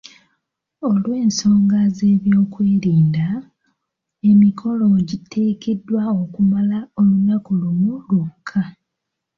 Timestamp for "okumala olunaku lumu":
6.21-7.93